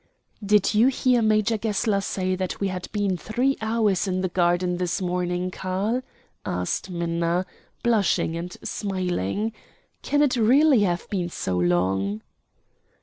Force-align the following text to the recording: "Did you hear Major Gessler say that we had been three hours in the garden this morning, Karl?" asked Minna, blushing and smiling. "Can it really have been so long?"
"Did 0.43 0.73
you 0.73 0.87
hear 0.87 1.21
Major 1.21 1.59
Gessler 1.59 2.01
say 2.01 2.35
that 2.35 2.59
we 2.59 2.69
had 2.69 2.91
been 2.91 3.17
three 3.17 3.55
hours 3.61 4.07
in 4.07 4.21
the 4.21 4.29
garden 4.29 4.77
this 4.77 4.99
morning, 4.99 5.51
Karl?" 5.51 6.01
asked 6.43 6.89
Minna, 6.89 7.45
blushing 7.83 8.35
and 8.35 8.57
smiling. 8.63 9.53
"Can 10.01 10.23
it 10.23 10.35
really 10.35 10.79
have 10.79 11.07
been 11.11 11.29
so 11.29 11.55
long?" 11.55 12.23